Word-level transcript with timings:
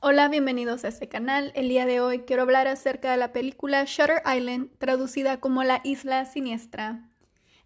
Hola, 0.00 0.28
bienvenidos 0.28 0.84
a 0.84 0.88
este 0.88 1.08
canal. 1.08 1.50
El 1.56 1.68
día 1.68 1.84
de 1.84 2.00
hoy 2.00 2.20
quiero 2.20 2.42
hablar 2.42 2.68
acerca 2.68 3.10
de 3.10 3.16
la 3.16 3.32
película 3.32 3.82
Shutter 3.84 4.22
Island, 4.32 4.70
traducida 4.78 5.40
como 5.40 5.64
La 5.64 5.80
Isla 5.82 6.24
Siniestra. 6.24 7.10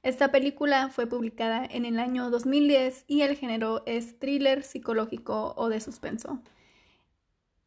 Esta 0.03 0.33
película 0.33 0.89
fue 0.89 1.07
publicada 1.07 1.63
en 1.63 1.85
el 1.85 1.99
año 1.99 2.31
2010 2.31 3.05
y 3.07 3.21
el 3.21 3.37
género 3.37 3.83
es 3.85 4.19
thriller 4.19 4.63
psicológico 4.63 5.53
o 5.59 5.69
de 5.69 5.81
suspenso. 5.81 6.41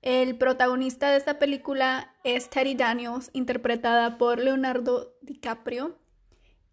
El 0.01 0.36
protagonista 0.36 1.11
de 1.11 1.18
esta 1.18 1.38
película 1.38 2.16
es 2.23 2.50
Teddy 2.50 2.73
Daniels, 2.73 3.29
interpretada 3.34 4.18
por 4.18 4.39
Leonardo 4.39 5.13
DiCaprio. 5.21 5.95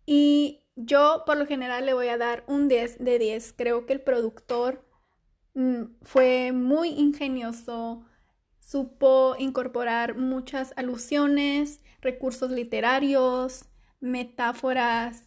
Y 0.06 0.62
yo 0.76 1.24
por 1.26 1.36
lo 1.36 1.44
general 1.46 1.84
le 1.84 1.92
voy 1.92 2.08
a 2.08 2.16
dar 2.16 2.42
un 2.46 2.68
10 2.68 3.04
de 3.04 3.18
10. 3.18 3.52
Creo 3.52 3.84
que 3.84 3.92
el 3.92 4.00
productor 4.00 4.82
fue 6.02 6.52
muy 6.52 6.90
ingenioso, 6.90 8.04
supo 8.58 9.34
incorporar 9.38 10.16
muchas 10.16 10.72
alusiones, 10.76 11.80
recursos 12.00 12.50
literarios, 12.50 13.66
metáforas, 14.00 15.24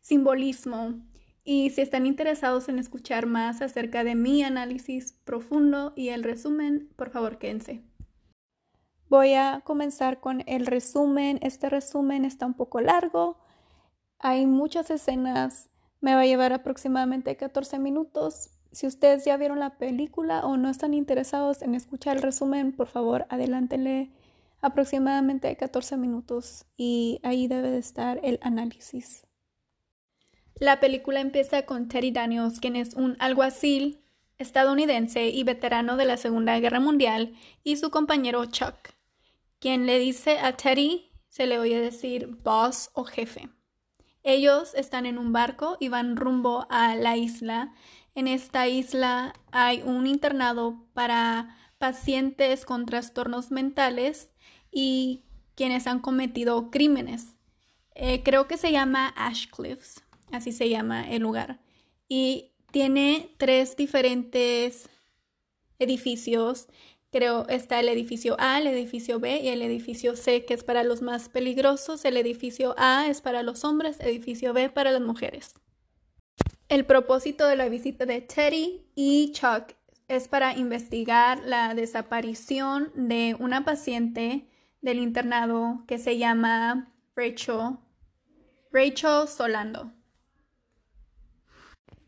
simbolismo. 0.00 1.00
Y 1.44 1.70
si 1.70 1.80
están 1.80 2.06
interesados 2.06 2.68
en 2.68 2.78
escuchar 2.78 3.26
más 3.26 3.62
acerca 3.62 4.04
de 4.04 4.14
mi 4.14 4.42
análisis 4.42 5.12
profundo 5.24 5.92
y 5.96 6.10
el 6.10 6.22
resumen, 6.22 6.90
por 6.96 7.10
favor 7.10 7.38
quédense. 7.38 7.82
Voy 9.08 9.32
a 9.32 9.62
comenzar 9.64 10.20
con 10.20 10.42
el 10.46 10.66
resumen. 10.66 11.38
Este 11.40 11.70
resumen 11.70 12.26
está 12.26 12.44
un 12.44 12.52
poco 12.52 12.82
largo. 12.82 13.38
Hay 14.18 14.46
muchas 14.46 14.90
escenas. 14.90 15.70
Me 16.00 16.14
va 16.14 16.20
a 16.20 16.26
llevar 16.26 16.52
aproximadamente 16.52 17.36
14 17.36 17.78
minutos, 17.78 18.50
si 18.72 18.86
ustedes 18.86 19.24
ya 19.24 19.36
vieron 19.36 19.58
la 19.58 19.78
película 19.78 20.44
o 20.44 20.56
no 20.56 20.68
están 20.68 20.94
interesados 20.94 21.62
en 21.62 21.74
escuchar 21.74 22.16
el 22.16 22.22
resumen, 22.22 22.72
por 22.72 22.88
favor, 22.88 23.26
adelántenle 23.30 24.10
aproximadamente 24.60 25.56
14 25.56 25.96
minutos 25.96 26.66
y 26.76 27.20
ahí 27.22 27.46
debe 27.46 27.70
de 27.70 27.78
estar 27.78 28.20
el 28.22 28.38
análisis. 28.42 29.26
La 30.56 30.80
película 30.80 31.20
empieza 31.20 31.62
con 31.62 31.88
Teddy 31.88 32.10
Daniels, 32.10 32.58
quien 32.58 32.74
es 32.74 32.94
un 32.94 33.16
alguacil 33.20 34.00
estadounidense 34.38 35.28
y 35.28 35.44
veterano 35.44 35.96
de 35.96 36.04
la 36.04 36.16
Segunda 36.16 36.58
Guerra 36.58 36.80
Mundial, 36.80 37.34
y 37.62 37.76
su 37.76 37.90
compañero 37.90 38.44
Chuck, 38.46 38.76
quien 39.60 39.86
le 39.86 39.98
dice 39.98 40.38
a 40.38 40.56
Teddy, 40.56 41.10
se 41.28 41.46
le 41.46 41.58
oye 41.58 41.80
decir 41.80 42.26
boss 42.42 42.90
o 42.94 43.04
jefe. 43.04 43.48
Ellos 44.24 44.74
están 44.74 45.06
en 45.06 45.16
un 45.18 45.32
barco 45.32 45.76
y 45.80 45.88
van 45.88 46.16
rumbo 46.16 46.66
a 46.70 46.96
la 46.96 47.16
isla 47.16 47.72
en 48.18 48.26
esta 48.26 48.66
isla 48.66 49.32
hay 49.52 49.80
un 49.82 50.08
internado 50.08 50.84
para 50.92 51.56
pacientes 51.78 52.64
con 52.64 52.84
trastornos 52.84 53.52
mentales 53.52 54.30
y 54.72 55.22
quienes 55.54 55.86
han 55.86 56.00
cometido 56.00 56.72
crímenes. 56.72 57.36
Eh, 57.94 58.24
creo 58.24 58.48
que 58.48 58.56
se 58.56 58.72
llama 58.72 59.14
Ashcliffs, 59.16 60.02
así 60.32 60.50
se 60.50 60.68
llama 60.68 61.08
el 61.08 61.22
lugar. 61.22 61.60
Y 62.08 62.50
tiene 62.72 63.36
tres 63.38 63.76
diferentes 63.76 64.88
edificios. 65.78 66.66
Creo 67.12 67.46
está 67.46 67.78
el 67.78 67.88
edificio 67.88 68.34
A, 68.40 68.58
el 68.58 68.66
edificio 68.66 69.20
B 69.20 69.42
y 69.44 69.48
el 69.48 69.62
edificio 69.62 70.16
C, 70.16 70.44
que 70.44 70.54
es 70.54 70.64
para 70.64 70.82
los 70.82 71.02
más 71.02 71.28
peligrosos. 71.28 72.04
El 72.04 72.16
edificio 72.16 72.74
A 72.78 73.06
es 73.06 73.20
para 73.20 73.44
los 73.44 73.62
hombres, 73.62 74.00
edificio 74.00 74.52
B 74.52 74.70
para 74.70 74.90
las 74.90 75.02
mujeres. 75.02 75.54
El 76.68 76.84
propósito 76.84 77.46
de 77.46 77.56
la 77.56 77.70
visita 77.70 78.04
de 78.04 78.20
Teddy 78.20 78.84
y 78.94 79.32
Chuck 79.32 79.74
es 80.06 80.28
para 80.28 80.54
investigar 80.54 81.40
la 81.46 81.74
desaparición 81.74 82.92
de 82.94 83.34
una 83.38 83.64
paciente 83.64 84.46
del 84.82 84.98
internado 84.98 85.82
que 85.88 85.96
se 85.96 86.18
llama 86.18 86.92
Rachel, 87.16 87.78
Rachel 88.70 89.26
Solando. 89.28 89.92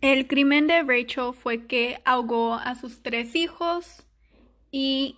El 0.03 0.27
crimen 0.27 0.67
de 0.67 0.83
Rachel 0.83 1.33
fue 1.33 1.67
que 1.67 2.03
ahogó 2.05 2.53
a 2.53 2.75
sus 2.75 3.03
tres 3.03 3.35
hijos 3.35 4.07
y 4.71 5.17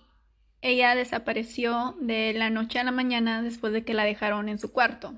ella 0.61 0.95
desapareció 0.95 1.97
de 1.99 2.31
la 2.31 2.49
noche 2.49 2.79
a 2.79 2.85
la 2.85 2.91
mañana 2.91 3.41
después 3.41 3.73
de 3.73 3.83
que 3.83 3.93
la 3.93 4.05
dejaron 4.05 4.47
en 4.47 4.57
su 4.57 4.71
cuarto. 4.71 5.15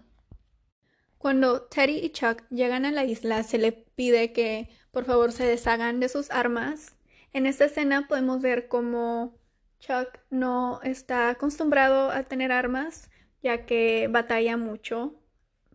Cuando 1.18 1.64
Teddy 1.64 1.98
y 1.98 2.10
Chuck 2.10 2.44
llegan 2.50 2.86
a 2.86 2.92
la 2.92 3.06
isla, 3.06 3.44
se 3.44 3.58
le 3.58 3.72
pide 3.72 4.32
que 4.32 4.70
por 4.92 5.06
favor 5.06 5.32
se 5.32 5.46
deshagan 5.46 6.00
de 6.00 6.10
sus 6.10 6.30
armas. 6.32 6.96
En 7.34 7.46
esta 7.46 7.66
escena 7.66 8.08
podemos 8.08 8.42
ver 8.42 8.68
cómo 8.68 9.38
Chuck 9.80 10.20
no 10.30 10.82
está 10.84 11.30
acostumbrado 11.30 12.12
a 12.12 12.24
tener 12.24 12.52
armas, 12.52 13.10
ya 13.42 13.66
que 13.66 14.08
batalla 14.10 14.58
mucho 14.58 15.16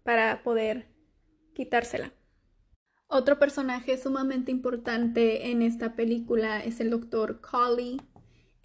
para 0.02 0.42
poder 0.42 0.88
quitársela. 1.54 2.12
Otro 3.08 3.38
personaje 3.38 3.98
sumamente 3.98 4.52
importante 4.52 5.50
en 5.50 5.62
esta 5.62 5.96
película 5.96 6.64
es 6.64 6.80
el 6.80 6.90
doctor 6.90 7.40
Colley, 7.40 8.00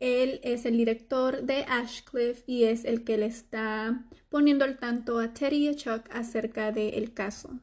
él 0.06 0.40
es 0.44 0.66
el 0.66 0.78
director 0.78 1.42
de 1.44 1.66
Ashcliff 1.68 2.44
y 2.46 2.66
es 2.66 2.86
el 2.86 3.04
que 3.04 3.18
le 3.18 3.26
está 3.26 4.06
poniendo 4.30 4.64
al 4.64 4.78
tanto 4.78 5.20
a 5.20 5.34
Teddy 5.34 5.70
y 5.70 5.76
Chuck 5.76 6.08
acerca 6.12 6.72
del 6.72 7.14
caso. 7.14 7.60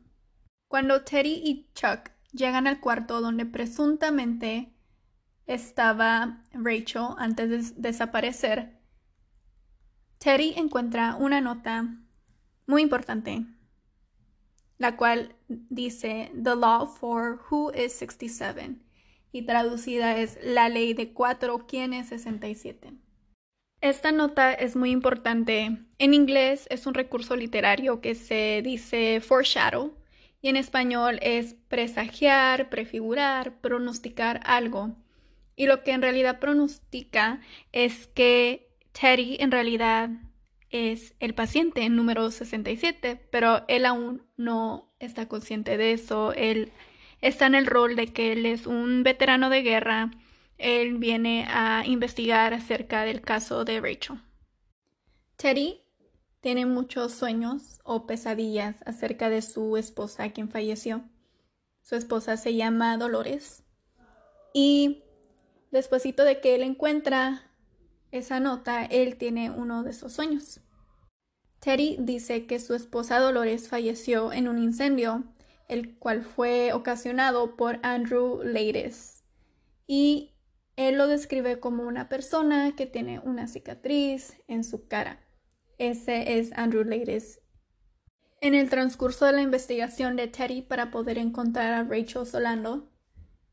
Cuando 0.66 1.02
Teddy 1.04 1.40
y 1.44 1.70
Chuck 1.74 2.10
llegan 2.32 2.66
al 2.66 2.80
cuarto 2.80 3.20
donde 3.20 3.46
presuntamente 3.46 4.72
estaba 5.46 6.42
Rachel 6.52 7.14
antes 7.18 7.76
de 7.76 7.80
desaparecer, 7.88 8.76
Teddy 10.18 10.54
encuentra 10.56 11.14
una 11.14 11.40
nota 11.40 11.96
muy 12.66 12.82
importante, 12.82 13.46
la 14.78 14.96
cual 14.96 15.36
dice 15.48 16.32
The 16.34 16.56
Law 16.56 16.86
for 16.86 17.40
Who 17.50 17.72
is 17.72 17.92
67 17.92 18.91
y 19.32 19.42
traducida 19.42 20.18
es 20.18 20.38
La 20.42 20.68
ley 20.68 20.94
de 20.94 21.12
cuatro, 21.12 21.66
¿quién 21.66 21.94
es 21.94 22.08
67? 22.08 22.92
Esta 23.80 24.12
nota 24.12 24.52
es 24.52 24.76
muy 24.76 24.90
importante. 24.90 25.78
En 25.98 26.14
inglés 26.14 26.68
es 26.70 26.86
un 26.86 26.94
recurso 26.94 27.34
literario 27.34 28.00
que 28.00 28.14
se 28.14 28.60
dice 28.62 29.20
foreshadow 29.20 29.96
y 30.40 30.48
en 30.48 30.56
español 30.56 31.18
es 31.22 31.54
presagiar, 31.68 32.68
prefigurar, 32.68 33.60
pronosticar 33.60 34.40
algo. 34.44 34.94
Y 35.56 35.66
lo 35.66 35.82
que 35.82 35.92
en 35.92 36.02
realidad 36.02 36.38
pronostica 36.38 37.40
es 37.72 38.06
que 38.08 38.68
Teddy 38.92 39.36
en 39.40 39.50
realidad 39.50 40.10
es 40.70 41.14
el 41.20 41.34
paciente 41.34 41.88
número 41.88 42.30
67, 42.30 43.20
pero 43.30 43.64
él 43.68 43.84
aún 43.84 44.22
no 44.36 44.92
está 45.00 45.28
consciente 45.28 45.76
de 45.76 45.92
eso. 45.92 46.32
Él 46.32 46.72
está 47.22 47.46
en 47.46 47.54
el 47.54 47.66
rol 47.66 47.96
de 47.96 48.08
que 48.08 48.32
él 48.32 48.44
es 48.44 48.66
un 48.66 49.02
veterano 49.02 49.48
de 49.48 49.62
guerra. 49.62 50.10
Él 50.58 50.98
viene 50.98 51.46
a 51.48 51.86
investigar 51.86 52.52
acerca 52.52 53.04
del 53.04 53.22
caso 53.22 53.64
de 53.64 53.80
Rachel. 53.80 54.20
Teddy 55.36 55.80
tiene 56.40 56.66
muchos 56.66 57.12
sueños 57.12 57.80
o 57.84 58.06
pesadillas 58.06 58.76
acerca 58.84 59.30
de 59.30 59.40
su 59.40 59.76
esposa, 59.76 60.30
quien 60.30 60.50
falleció. 60.50 61.02
Su 61.82 61.96
esposa 61.96 62.36
se 62.36 62.54
llama 62.54 62.96
Dolores. 62.96 63.64
Y 64.52 65.04
despuesito 65.70 66.24
de 66.24 66.40
que 66.40 66.54
él 66.54 66.62
encuentra 66.62 67.50
esa 68.10 68.40
nota, 68.40 68.84
él 68.84 69.16
tiene 69.16 69.50
uno 69.50 69.82
de 69.82 69.90
esos 69.90 70.12
sueños. 70.12 70.60
Teddy 71.60 71.96
dice 72.00 72.46
que 72.46 72.58
su 72.58 72.74
esposa 72.74 73.20
Dolores 73.20 73.68
falleció 73.68 74.32
en 74.32 74.48
un 74.48 74.58
incendio 74.58 75.24
el 75.68 75.98
cual 75.98 76.22
fue 76.22 76.72
ocasionado 76.72 77.56
por 77.56 77.78
Andrew 77.82 78.42
Leides. 78.42 79.24
Y 79.86 80.32
él 80.76 80.96
lo 80.96 81.06
describe 81.06 81.60
como 81.60 81.84
una 81.84 82.08
persona 82.08 82.74
que 82.76 82.86
tiene 82.86 83.20
una 83.20 83.46
cicatriz 83.46 84.38
en 84.48 84.64
su 84.64 84.88
cara. 84.88 85.20
Ese 85.78 86.38
es 86.38 86.52
Andrew 86.54 86.84
Leides. 86.84 87.40
En 88.40 88.54
el 88.54 88.70
transcurso 88.70 89.26
de 89.26 89.32
la 89.32 89.42
investigación 89.42 90.16
de 90.16 90.28
Teddy 90.28 90.62
para 90.62 90.90
poder 90.90 91.18
encontrar 91.18 91.74
a 91.74 91.84
Rachel 91.84 92.26
Solando, 92.26 92.90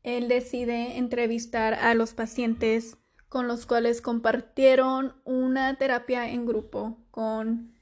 él 0.02 0.28
decide 0.28 0.96
entrevistar 0.96 1.74
a 1.74 1.94
los 1.94 2.14
pacientes 2.14 2.96
con 3.28 3.46
los 3.46 3.66
cuales 3.66 4.00
compartieron 4.00 5.14
una 5.24 5.76
terapia 5.76 6.30
en 6.30 6.46
grupo 6.46 6.98
con 7.10 7.79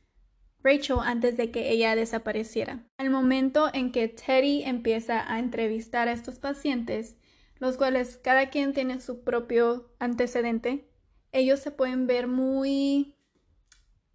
Rachel 0.62 0.98
antes 1.02 1.36
de 1.36 1.50
que 1.50 1.70
ella 1.70 1.94
desapareciera. 1.94 2.84
Al 2.98 3.10
momento 3.10 3.70
en 3.72 3.92
que 3.92 4.08
Teddy 4.08 4.62
empieza 4.64 5.32
a 5.32 5.38
entrevistar 5.38 6.08
a 6.08 6.12
estos 6.12 6.38
pacientes, 6.38 7.16
los 7.58 7.76
cuales 7.76 8.18
cada 8.22 8.50
quien 8.50 8.72
tiene 8.72 9.00
su 9.00 9.22
propio 9.24 9.92
antecedente, 9.98 10.88
ellos 11.32 11.60
se 11.60 11.70
pueden 11.70 12.06
ver 12.06 12.26
muy 12.26 13.14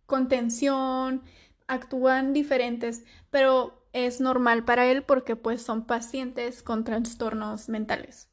con 0.06 0.28
tensión, 0.28 1.24
actúan 1.68 2.34
diferentes, 2.34 3.04
pero 3.30 3.88
es 3.94 4.22
normal 4.22 4.66
para 4.66 4.88
él 4.88 5.04
porque 5.04 5.36
pues 5.36 5.62
son 5.62 5.86
pacientes 5.86 6.64
con 6.64 6.84
trastornos 6.84 7.70
mentales. 7.70 8.30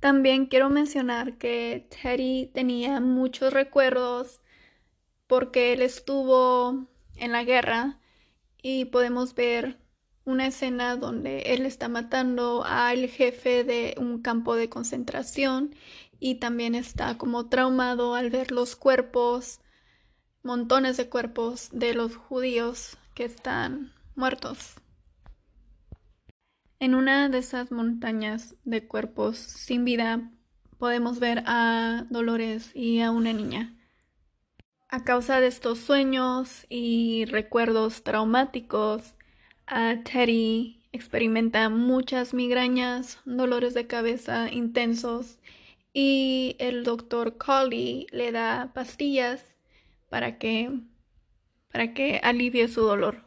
También 0.00 0.46
quiero 0.46 0.70
mencionar 0.70 1.38
que 1.38 1.88
Teddy 1.90 2.50
tenía 2.52 3.00
muchos 3.00 3.52
recuerdos 3.52 4.40
porque 5.26 5.72
él 5.72 5.82
estuvo 5.82 6.88
en 7.16 7.32
la 7.32 7.44
guerra 7.44 7.98
y 8.62 8.86
podemos 8.86 9.34
ver 9.34 9.78
una 10.24 10.46
escena 10.46 10.96
donde 10.96 11.54
él 11.54 11.66
está 11.66 11.88
matando 11.88 12.64
al 12.64 13.08
jefe 13.08 13.64
de 13.64 13.94
un 13.98 14.22
campo 14.22 14.54
de 14.54 14.68
concentración 14.68 15.74
y 16.20 16.36
también 16.36 16.74
está 16.74 17.18
como 17.18 17.48
traumado 17.48 18.14
al 18.14 18.30
ver 18.30 18.52
los 18.52 18.76
cuerpos, 18.76 19.60
montones 20.42 20.96
de 20.96 21.08
cuerpos 21.08 21.68
de 21.72 21.94
los 21.94 22.14
judíos 22.14 22.96
que 23.14 23.24
están 23.24 23.92
muertos. 24.14 24.74
En 26.78 26.94
una 26.94 27.28
de 27.28 27.38
esas 27.38 27.72
montañas 27.72 28.54
de 28.64 28.86
cuerpos 28.86 29.36
sin 29.38 29.84
vida 29.84 30.30
podemos 30.78 31.18
ver 31.20 31.42
a 31.46 32.06
Dolores 32.10 32.70
y 32.74 33.00
a 33.00 33.10
una 33.10 33.32
niña. 33.32 33.76
A 34.94 35.04
causa 35.04 35.40
de 35.40 35.46
estos 35.46 35.78
sueños 35.78 36.66
y 36.68 37.24
recuerdos 37.24 38.02
traumáticos, 38.02 39.14
Teddy 40.04 40.82
experimenta 40.92 41.70
muchas 41.70 42.34
migrañas, 42.34 43.18
dolores 43.24 43.72
de 43.72 43.86
cabeza 43.86 44.52
intensos 44.52 45.38
y 45.94 46.56
el 46.58 46.84
doctor 46.84 47.38
Colley 47.38 48.06
le 48.10 48.32
da 48.32 48.72
pastillas 48.74 49.42
para 50.10 50.36
que 50.36 50.70
para 51.72 51.94
que 51.94 52.20
alivie 52.22 52.68
su 52.68 52.82
dolor. 52.82 53.24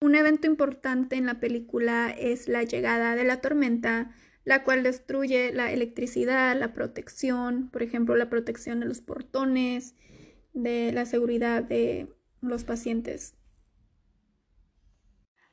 Un 0.00 0.14
evento 0.14 0.46
importante 0.46 1.16
en 1.16 1.26
la 1.26 1.40
película 1.40 2.14
es 2.16 2.46
la 2.46 2.62
llegada 2.62 3.16
de 3.16 3.24
la 3.24 3.40
tormenta, 3.40 4.12
la 4.44 4.62
cual 4.62 4.84
destruye 4.84 5.52
la 5.52 5.72
electricidad, 5.72 6.56
la 6.56 6.72
protección, 6.72 7.68
por 7.68 7.82
ejemplo, 7.82 8.14
la 8.14 8.30
protección 8.30 8.78
de 8.78 8.86
los 8.86 9.00
portones, 9.00 9.96
de 10.62 10.92
la 10.92 11.06
seguridad 11.06 11.62
de 11.62 12.08
los 12.40 12.64
pacientes. 12.64 13.34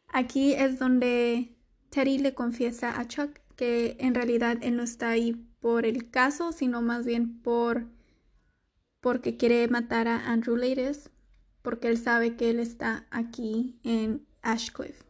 Aquí 0.08 0.54
es 0.54 0.80
donde 0.80 1.56
Teddy 1.90 2.20
le 2.20 2.34
confiesa 2.34 3.00
a 3.00 3.08
Chuck 3.08 3.40
que 3.56 3.98
en 4.00 4.16
realidad 4.16 4.58
él 4.62 4.78
no 4.78 4.84
está 4.84 5.10
ahí 5.10 5.34
por 5.60 5.86
el 5.86 6.10
caso, 6.10 6.52
sino 6.52 6.82
más 6.82 7.06
bien 7.06 7.42
por 7.42 7.86
porque 9.02 9.38
quiere 9.38 9.68
matar 9.68 10.08
a 10.08 10.32
Andrew 10.32 10.56
Lattis, 10.56 11.10
porque 11.62 11.88
él 11.88 11.98
sabe 11.98 12.36
que 12.36 12.50
él 12.50 12.60
está 12.60 13.08
aquí 13.10 13.80
en 13.84 14.26
Ashcliffe. 14.42 15.04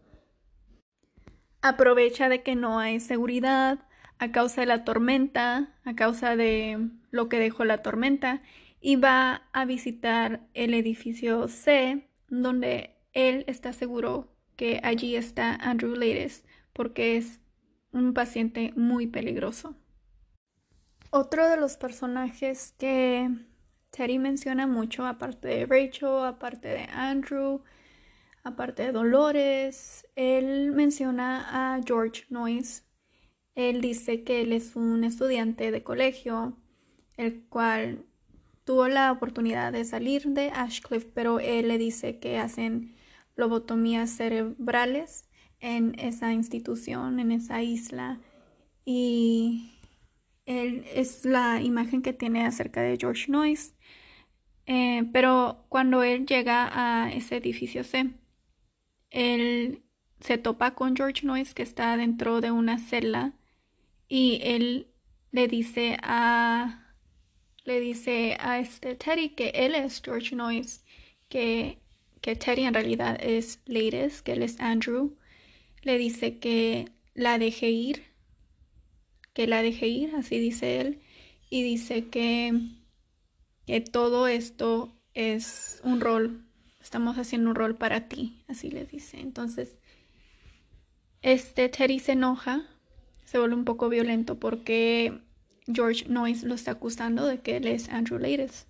Aprovecha 1.62 2.30
de 2.30 2.44
que 2.44 2.56
no 2.56 2.80
hay 2.80 3.00
seguridad 3.00 3.80
a 4.20 4.32
causa 4.32 4.62
de 4.62 4.68
la 4.68 4.84
tormenta, 4.84 5.76
a 5.84 5.96
causa 5.96 6.36
de 6.36 6.90
lo 7.12 7.30
que 7.30 7.40
dejó 7.40 7.66
la 7.66 7.82
tormenta, 7.82 8.42
y 8.80 8.96
va 8.96 9.48
a 9.54 9.66
visitar 9.66 10.48
el 10.54 10.74
edificio 10.74 11.48
C, 11.48 12.10
donde 12.28 12.96
él 13.14 13.44
está 13.48 13.74
seguro 13.74 14.34
que 14.56 14.80
allí 14.84 15.16
está 15.16 15.56
Andrew 15.56 15.96
Lattis, 15.96 16.46
porque 16.74 17.18
es 17.18 17.40
un 17.92 18.14
paciente 18.14 18.74
muy 18.76 19.08
peligroso. 19.08 19.76
Otro 21.10 21.48
de 21.50 21.58
los 21.58 21.78
personajes 21.78 22.76
que 22.78 23.30
Teddy 23.92 24.20
menciona 24.20 24.68
mucho, 24.68 25.06
aparte 25.06 25.48
de 25.48 25.66
Rachel, 25.66 26.26
aparte 26.26 26.68
de 26.68 26.84
Andrew, 26.92 27.64
aparte 28.44 28.84
de 28.84 28.92
Dolores, 28.92 30.06
él 30.16 30.72
menciona 30.74 31.76
a 31.76 31.82
George 31.84 32.26
Noyes. 32.30 32.86
Él 33.56 33.82
dice 33.82 34.24
que 34.24 34.42
él 34.42 34.54
es 34.54 34.76
un 34.76 35.04
estudiante 35.04 35.72
de 35.72 35.84
colegio, 35.84 36.58
el 37.16 37.46
cual 37.46 38.06
tuvo 38.68 38.90
la 38.90 39.14
oportunidad 39.14 39.72
de 39.72 39.86
salir 39.86 40.28
de 40.28 40.52
Ashcliffe, 40.52 41.10
pero 41.14 41.40
él 41.40 41.70
le 41.70 41.78
dice 41.78 42.20
que 42.20 42.38
hacen 42.38 42.98
lobotomías 43.38 44.10
cerebrales 44.10 45.30
en 45.62 45.98
esa 45.98 46.34
institución, 46.34 47.22
en 47.22 47.32
esa 47.32 47.64
isla. 47.64 48.20
Y 48.84 49.72
él 50.46 50.84
es 50.94 51.24
la 51.24 51.62
imagen 51.62 52.02
que 52.02 52.12
tiene 52.12 52.46
acerca 52.46 52.82
de 52.82 52.98
George 53.00 53.32
Noyes. 53.32 53.74
Eh, 54.66 55.10
pero 55.14 55.66
cuando 55.70 56.04
él 56.04 56.26
llega 56.26 56.70
a 56.74 57.10
ese 57.14 57.38
edificio 57.38 57.86
C, 57.86 58.12
él 59.12 59.82
se 60.20 60.38
topa 60.38 60.76
con 60.76 60.94
George 60.94 61.26
Noyes 61.26 61.54
que 61.54 61.64
está 61.64 61.96
dentro 61.96 62.42
de 62.42 62.52
una 62.52 62.80
celda 62.80 63.34
y 64.10 64.42
él 64.44 64.92
le 65.32 65.48
dice 65.48 65.98
a 66.04 66.87
le 67.68 67.82
dice 67.82 68.38
a 68.40 68.60
este 68.60 68.96
Teddy 68.96 69.30
que 69.30 69.50
él 69.50 69.76
es 69.76 70.02
George 70.02 70.34
Noyes, 70.34 70.86
que, 71.28 71.78
que 72.22 72.38
Teddy 72.38 72.64
en 72.64 72.74
realidad 72.74 73.20
es 73.22 73.60
Ladies, 73.66 74.22
que 74.22 74.32
él 74.32 74.44
es 74.44 74.58
Andrew. 74.62 75.18
Le 75.82 75.98
dice 75.98 76.38
que 76.40 76.90
la 77.14 77.38
deje 77.38 77.70
ir, 77.70 78.06
que 79.34 79.48
la 79.48 79.62
deje 79.62 79.86
ir, 79.90 80.16
así 80.16 80.40
dice 80.40 80.80
él, 80.80 81.02
y 81.50 81.62
dice 81.62 82.08
que, 82.08 82.58
que 83.66 83.82
todo 83.82 84.28
esto 84.28 84.96
es 85.14 85.82
un 85.84 86.00
rol, 86.00 86.46
estamos 86.82 87.18
haciendo 87.18 87.50
un 87.50 87.56
rol 87.58 87.76
para 87.76 88.08
ti, 88.08 88.46
así 88.48 88.72
le 88.72 88.86
dice. 88.86 89.20
Entonces, 89.20 89.76
este 91.22 91.68
Teddy 91.68 92.00
se 92.00 92.14
enoja, 92.14 92.66
se 93.26 93.40
vuelve 93.40 93.56
un 93.56 93.66
poco 93.66 93.90
violento 93.90 94.40
porque 94.40 95.27
George 95.68 96.06
Noyes 96.08 96.44
lo 96.44 96.56
está 96.56 96.72
acusando 96.72 97.26
de 97.26 97.40
que 97.40 97.58
él 97.58 97.68
es 97.68 97.90
Andrew 97.90 98.20
Lattis. 98.20 98.68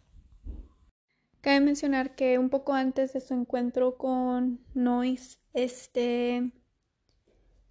Cabe 1.42 1.62
mencionar 1.62 2.16
que 2.16 2.40
un 2.40 2.50
poco 2.50 2.74
antes 2.74 3.14
de 3.14 3.22
su 3.22 3.34
encuentro 3.34 3.98
con 3.98 4.60
Noyes, 4.74 5.40
este 5.54 6.52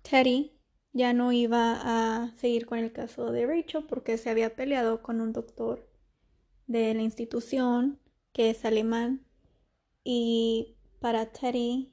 Teddy 0.03 0.53
ya 0.93 1.13
no 1.13 1.33
iba 1.33 1.81
a 1.83 2.35
seguir 2.37 2.67
con 2.67 2.79
el 2.79 2.93
caso 2.93 3.33
de 3.33 3.47
Rachel 3.47 3.85
porque 3.87 4.17
se 4.17 4.31
había 4.31 4.55
peleado 4.55 5.03
con 5.03 5.21
un 5.21 5.33
doctor 5.33 5.87
de 6.67 6.95
la 6.95 7.03
institución 7.03 7.99
que 8.33 8.51
es 8.51 8.65
alemán 8.65 9.27
y 10.05 10.77
para 11.01 11.33
Teddy 11.33 11.93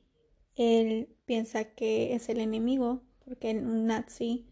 él 0.56 1.10
piensa 1.26 1.74
que 1.74 2.14
es 2.14 2.30
el 2.30 2.40
enemigo 2.40 3.02
porque 3.26 3.52
un 3.52 3.88
nazi 3.88 4.48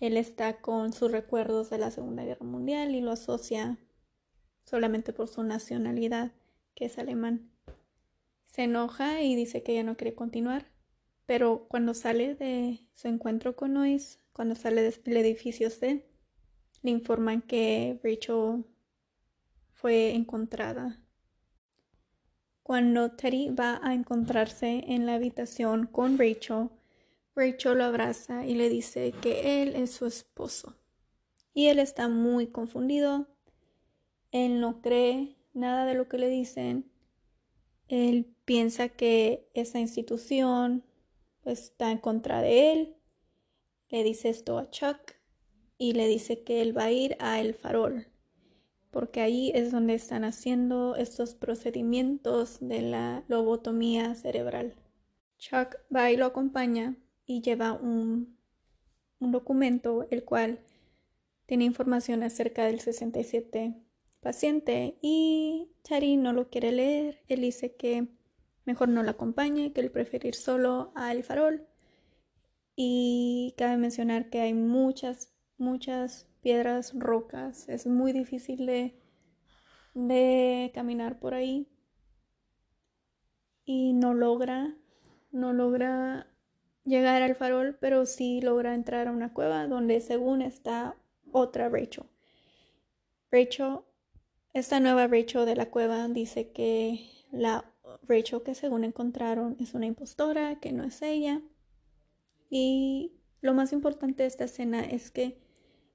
él 0.00 0.16
está 0.16 0.60
con 0.60 0.92
sus 0.92 1.10
recuerdos 1.10 1.70
de 1.70 1.78
la 1.78 1.90
Segunda 1.90 2.24
Guerra 2.24 2.44
Mundial 2.44 2.94
y 2.94 3.00
lo 3.00 3.12
asocia 3.12 3.78
solamente 4.64 5.12
por 5.12 5.28
su 5.28 5.42
nacionalidad, 5.42 6.32
que 6.74 6.86
es 6.86 6.98
alemán. 6.98 7.50
Se 8.46 8.64
enoja 8.64 9.22
y 9.22 9.34
dice 9.34 9.62
que 9.62 9.74
ya 9.74 9.82
no 9.82 9.96
quiere 9.96 10.14
continuar, 10.14 10.70
pero 11.24 11.66
cuando 11.68 11.94
sale 11.94 12.34
de 12.34 12.86
su 12.94 13.08
encuentro 13.08 13.56
con 13.56 13.72
Noyes, 13.72 14.20
cuando 14.32 14.54
sale 14.54 14.82
del 14.82 15.16
edificio 15.16 15.70
C, 15.70 16.06
le 16.82 16.90
informan 16.90 17.40
que 17.42 17.98
Rachel 18.04 18.64
fue 19.72 20.14
encontrada. 20.14 21.02
Cuando 22.62 23.12
Teddy 23.12 23.50
va 23.50 23.80
a 23.82 23.94
encontrarse 23.94 24.84
en 24.88 25.06
la 25.06 25.14
habitación 25.14 25.86
con 25.86 26.18
Rachel, 26.18 26.68
Rachel 27.36 27.76
lo 27.76 27.84
abraza 27.84 28.46
y 28.46 28.54
le 28.54 28.70
dice 28.70 29.12
que 29.20 29.62
él 29.62 29.76
es 29.76 29.90
su 29.90 30.06
esposo. 30.06 30.74
Y 31.52 31.66
él 31.66 31.78
está 31.78 32.08
muy 32.08 32.46
confundido. 32.46 33.28
Él 34.32 34.58
no 34.58 34.80
cree 34.80 35.36
nada 35.52 35.84
de 35.84 35.94
lo 35.94 36.08
que 36.08 36.16
le 36.16 36.30
dicen. 36.30 36.90
Él 37.88 38.34
piensa 38.46 38.88
que 38.88 39.50
esa 39.52 39.78
institución 39.78 40.82
está 41.44 41.90
en 41.90 41.98
contra 41.98 42.40
de 42.40 42.72
él. 42.72 42.96
Le 43.90 44.02
dice 44.02 44.30
esto 44.30 44.56
a 44.56 44.70
Chuck 44.70 45.12
y 45.76 45.92
le 45.92 46.08
dice 46.08 46.42
que 46.42 46.62
él 46.62 46.76
va 46.76 46.84
a 46.84 46.92
ir 46.92 47.18
a 47.20 47.38
El 47.38 47.52
Farol, 47.52 48.08
porque 48.90 49.20
ahí 49.20 49.52
es 49.54 49.72
donde 49.72 49.92
están 49.94 50.24
haciendo 50.24 50.96
estos 50.96 51.34
procedimientos 51.34 52.56
de 52.60 52.80
la 52.80 53.24
lobotomía 53.28 54.14
cerebral. 54.14 54.74
Chuck 55.36 55.76
va 55.94 56.10
y 56.10 56.16
lo 56.16 56.24
acompaña 56.24 56.96
y 57.26 57.42
lleva 57.42 57.72
un, 57.72 58.36
documento 59.18 60.06
el 60.10 60.24
cual 60.24 60.60
tiene 61.46 61.64
información 61.64 62.22
acerca 62.22 62.64
del 62.64 62.80
67 62.80 63.74
paciente 64.20 64.98
y 65.02 65.70
Tari 65.82 66.16
no 66.16 66.32
lo 66.32 66.48
quiere 66.50 66.72
leer. 66.72 67.22
Él 67.28 67.42
dice 67.42 67.76
que 67.76 68.08
mejor 68.64 68.88
no 68.88 69.02
la 69.02 69.12
acompañe, 69.12 69.72
que 69.72 69.80
él 69.80 69.90
prefiere 69.90 70.28
ir 70.28 70.34
solo 70.34 70.92
al 70.94 71.22
farol. 71.24 71.66
Y 72.76 73.54
cabe 73.56 73.76
mencionar 73.78 74.28
que 74.28 74.40
hay 74.40 74.52
muchas, 74.54 75.32
muchas 75.56 76.28
piedras, 76.42 76.92
rocas. 76.94 77.68
Es 77.68 77.86
muy 77.86 78.12
difícil 78.12 78.66
de, 78.66 79.00
de 79.94 80.70
caminar 80.74 81.18
por 81.18 81.34
ahí. 81.34 81.68
Y 83.64 83.92
no 83.94 84.14
logra, 84.14 84.76
no 85.30 85.52
logra 85.52 86.35
llegar 86.86 87.22
al 87.22 87.34
farol, 87.34 87.76
pero 87.80 88.06
sí 88.06 88.40
logra 88.40 88.74
entrar 88.74 89.08
a 89.08 89.12
una 89.12 89.34
cueva 89.34 89.66
donde 89.66 90.00
según 90.00 90.40
está 90.40 90.96
otra 91.32 91.68
Rachel. 91.68 92.04
Rachel, 93.30 93.80
esta 94.54 94.80
nueva 94.80 95.06
Rachel 95.08 95.44
de 95.44 95.56
la 95.56 95.68
cueva 95.68 96.08
dice 96.08 96.52
que 96.52 97.10
la 97.30 97.70
Rachel 98.08 98.42
que 98.42 98.54
según 98.54 98.84
encontraron 98.84 99.56
es 99.60 99.74
una 99.74 99.86
impostora, 99.86 100.60
que 100.60 100.72
no 100.72 100.84
es 100.84 101.02
ella. 101.02 101.42
Y 102.48 103.12
lo 103.40 103.52
más 103.52 103.72
importante 103.72 104.22
de 104.22 104.28
esta 104.28 104.44
escena 104.44 104.84
es 104.84 105.10
que 105.10 105.38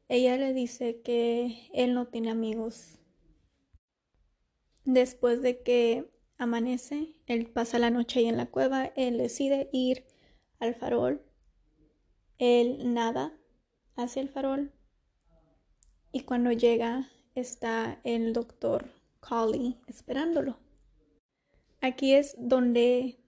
ella 0.10 0.38
le 0.38 0.54
dice 0.54 1.02
que 1.02 1.70
él 1.74 1.94
no 1.94 2.08
tiene 2.08 2.30
amigos. 2.30 3.00
Después 4.84 5.42
de 5.42 5.62
que 5.62 6.12
amanece, 6.38 7.16
él 7.28 7.48
pasa 7.48 7.80
la 7.80 7.92
noche 7.92 8.20
ahí 8.20 8.26
en 8.28 8.36
la 8.36 8.48
cueva, 8.48 8.88
él 8.96 9.18
decide 9.18 9.70
ir 9.72 10.06
al 10.62 10.76
farol, 10.76 11.22
él 12.38 12.94
nada 12.94 13.38
hacia 13.96 14.22
el 14.22 14.30
farol 14.30 14.72
y 16.12 16.22
cuando 16.22 16.52
llega 16.52 17.10
está 17.36 18.00
el 18.04 18.32
doctor 18.32 18.90
Collie 19.20 19.82
esperándolo. 19.88 20.58
Aquí 21.82 22.14
es 22.14 22.36
donde 22.38 23.20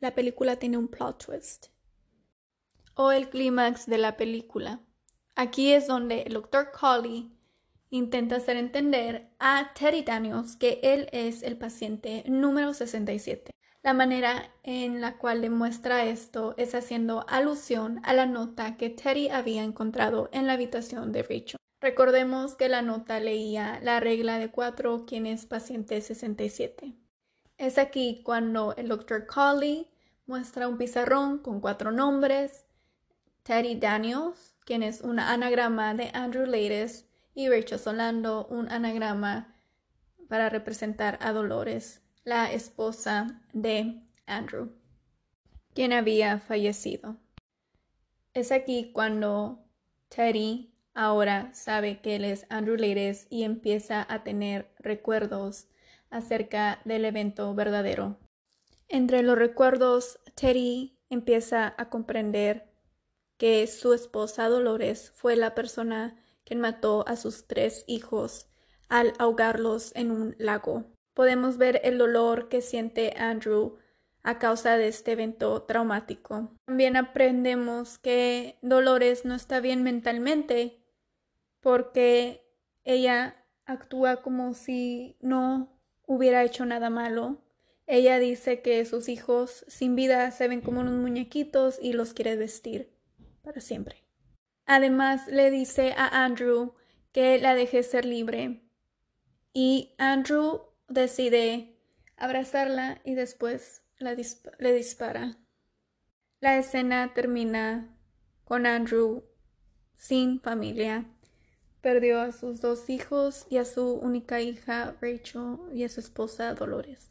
la 0.00 0.14
película 0.14 0.56
tiene 0.56 0.78
un 0.78 0.88
plot 0.88 1.26
twist 1.26 1.66
o 2.94 3.10
el 3.12 3.28
clímax 3.30 3.86
de 3.86 3.98
la 3.98 4.16
película. 4.16 4.80
Aquí 5.34 5.72
es 5.72 5.86
donde 5.86 6.22
el 6.22 6.34
doctor 6.34 6.70
Collie 6.70 7.30
intenta 7.90 8.36
hacer 8.36 8.56
entender 8.56 9.34
a 9.40 9.72
Teddy 9.74 10.02
Daniels 10.02 10.56
que 10.56 10.78
él 10.82 11.08
es 11.12 11.42
el 11.42 11.58
paciente 11.58 12.22
número 12.28 12.74
67. 12.74 13.50
La 13.82 13.94
manera 13.94 14.50
en 14.62 15.00
la 15.00 15.16
cual 15.16 15.40
demuestra 15.40 16.04
esto 16.04 16.54
es 16.58 16.74
haciendo 16.74 17.24
alusión 17.28 18.00
a 18.04 18.12
la 18.12 18.26
nota 18.26 18.76
que 18.76 18.90
Teddy 18.90 19.30
había 19.30 19.64
encontrado 19.64 20.28
en 20.32 20.46
la 20.46 20.52
habitación 20.52 21.12
de 21.12 21.22
Rachel. 21.22 21.56
Recordemos 21.80 22.56
que 22.56 22.68
la 22.68 22.82
nota 22.82 23.20
leía 23.20 23.80
la 23.82 23.98
regla 23.98 24.38
de 24.38 24.50
cuatro, 24.50 25.06
quien 25.06 25.24
es 25.24 25.46
paciente 25.46 25.98
67. 26.02 26.94
Es 27.56 27.78
aquí 27.78 28.20
cuando 28.22 28.76
el 28.76 28.88
Dr. 28.88 29.26
Colley 29.26 29.90
muestra 30.26 30.68
un 30.68 30.76
pizarrón 30.76 31.38
con 31.38 31.62
cuatro 31.62 31.90
nombres, 31.90 32.66
Teddy 33.44 33.76
Daniels, 33.76 34.56
quien 34.66 34.82
es 34.82 35.00
un 35.00 35.18
anagrama 35.18 35.94
de 35.94 36.10
Andrew 36.12 36.44
Latest, 36.44 37.08
y 37.34 37.48
Rachel 37.48 37.78
Solando, 37.78 38.46
un 38.50 38.70
anagrama 38.70 39.56
para 40.28 40.50
representar 40.50 41.18
a 41.22 41.32
Dolores 41.32 42.02
la 42.24 42.52
esposa 42.52 43.40
de 43.54 44.02
Andrew, 44.26 44.72
quien 45.74 45.92
había 45.92 46.38
fallecido. 46.38 47.16
Es 48.34 48.52
aquí 48.52 48.92
cuando 48.92 49.64
Teddy 50.08 50.74
ahora 50.92 51.52
sabe 51.54 52.00
que 52.02 52.16
él 52.16 52.24
es 52.26 52.46
Andrew 52.50 52.76
Leires 52.76 53.26
y 53.30 53.44
empieza 53.44 54.06
a 54.08 54.22
tener 54.22 54.70
recuerdos 54.78 55.68
acerca 56.10 56.82
del 56.84 57.06
evento 57.06 57.54
verdadero. 57.54 58.18
Entre 58.88 59.22
los 59.22 59.38
recuerdos, 59.38 60.20
Teddy 60.34 60.98
empieza 61.08 61.74
a 61.78 61.88
comprender 61.88 62.70
que 63.38 63.66
su 63.66 63.94
esposa 63.94 64.48
Dolores 64.48 65.10
fue 65.14 65.36
la 65.36 65.54
persona 65.54 66.22
que 66.44 66.54
mató 66.54 67.04
a 67.08 67.16
sus 67.16 67.46
tres 67.46 67.84
hijos 67.86 68.48
al 68.88 69.14
ahogarlos 69.18 69.94
en 69.96 70.10
un 70.10 70.36
lago 70.38 70.84
podemos 71.20 71.58
ver 71.58 71.82
el 71.84 71.98
dolor 71.98 72.48
que 72.48 72.62
siente 72.62 73.12
Andrew 73.18 73.76
a 74.22 74.38
causa 74.38 74.78
de 74.78 74.88
este 74.88 75.12
evento 75.12 75.64
traumático. 75.64 76.56
También 76.64 76.96
aprendemos 76.96 77.98
que 77.98 78.56
Dolores 78.62 79.26
no 79.26 79.34
está 79.34 79.60
bien 79.60 79.82
mentalmente 79.82 80.82
porque 81.60 82.50
ella 82.84 83.36
actúa 83.66 84.22
como 84.22 84.54
si 84.54 85.18
no 85.20 85.78
hubiera 86.06 86.42
hecho 86.42 86.64
nada 86.64 86.88
malo. 86.88 87.44
Ella 87.86 88.18
dice 88.18 88.62
que 88.62 88.82
sus 88.86 89.10
hijos 89.10 89.66
sin 89.68 89.96
vida 89.96 90.30
se 90.30 90.48
ven 90.48 90.62
como 90.62 90.80
unos 90.80 90.94
muñequitos 90.94 91.78
y 91.82 91.92
los 91.92 92.14
quiere 92.14 92.36
vestir 92.36 92.96
para 93.42 93.60
siempre. 93.60 94.06
Además 94.64 95.26
le 95.26 95.50
dice 95.50 95.92
a 95.98 96.24
Andrew 96.24 96.72
que 97.12 97.38
la 97.38 97.54
deje 97.54 97.82
ser 97.82 98.06
libre. 98.06 98.62
Y 99.52 99.94
Andrew 99.98 100.69
decide 100.90 101.74
abrazarla 102.16 103.00
y 103.04 103.14
después 103.14 103.82
le 103.98 104.74
dispara. 104.74 105.38
La 106.40 106.58
escena 106.58 107.14
termina 107.14 107.96
con 108.44 108.66
Andrew 108.66 109.24
sin 109.94 110.40
familia. 110.40 111.06
Perdió 111.80 112.20
a 112.20 112.32
sus 112.32 112.60
dos 112.60 112.90
hijos 112.90 113.46
y 113.48 113.56
a 113.56 113.64
su 113.64 113.94
única 113.94 114.40
hija 114.42 114.96
Rachel 115.00 115.58
y 115.72 115.84
a 115.84 115.88
su 115.88 116.00
esposa 116.00 116.52
Dolores. 116.54 117.10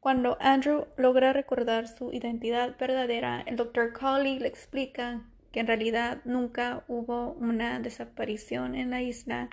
Cuando 0.00 0.38
Andrew 0.40 0.86
logra 0.96 1.32
recordar 1.32 1.88
su 1.88 2.12
identidad 2.12 2.78
verdadera, 2.78 3.42
el 3.46 3.56
Dr. 3.56 3.92
Colley 3.92 4.38
le 4.38 4.48
explica 4.48 5.28
que 5.50 5.60
en 5.60 5.66
realidad 5.66 6.20
nunca 6.24 6.84
hubo 6.88 7.32
una 7.32 7.80
desaparición 7.80 8.74
en 8.74 8.90
la 8.90 9.02
isla, 9.02 9.50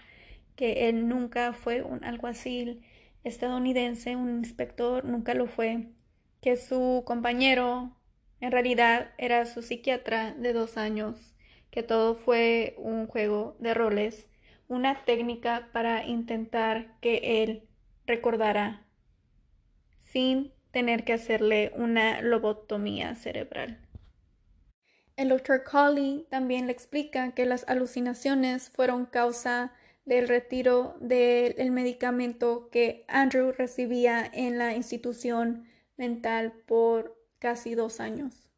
que 0.55 0.87
él 0.87 1.07
nunca 1.07 1.53
fue 1.53 1.81
un 1.81 2.03
alguacil 2.05 2.83
estadounidense, 3.25 4.15
un 4.15 4.29
inspector, 4.29 5.03
nunca 5.03 5.33
lo 5.33 5.47
fue, 5.47 5.89
que 6.41 6.55
su 6.55 7.03
compañero 7.05 7.91
en 8.39 8.51
realidad 8.51 9.09
era 9.17 9.45
su 9.45 9.61
psiquiatra 9.61 10.33
de 10.33 10.53
dos 10.53 10.77
años, 10.77 11.35
que 11.71 11.83
todo 11.83 12.15
fue 12.15 12.75
un 12.77 13.07
juego 13.07 13.57
de 13.59 13.73
roles, 13.73 14.27
una 14.67 15.03
técnica 15.03 15.69
para 15.73 16.05
intentar 16.05 16.97
que 17.01 17.43
él 17.43 17.67
recordara 18.05 18.85
sin 19.99 20.53
tener 20.71 21.03
que 21.03 21.13
hacerle 21.13 21.71
una 21.75 22.21
lobotomía 22.21 23.15
cerebral. 23.15 23.79
El 25.17 25.29
Dr. 25.29 25.63
Colley 25.63 26.27
también 26.29 26.67
le 26.67 26.73
explica 26.73 27.31
que 27.31 27.45
las 27.45 27.67
alucinaciones 27.67 28.69
fueron 28.69 29.05
causa 29.05 29.73
del 30.05 30.27
retiro 30.27 30.95
del 30.99 31.71
medicamento 31.71 32.69
que 32.71 33.05
Andrew 33.07 33.51
recibía 33.51 34.29
en 34.31 34.57
la 34.57 34.75
institución 34.75 35.67
mental 35.97 36.53
por 36.67 37.17
casi 37.39 37.75
dos 37.75 37.99
años. 37.99 38.49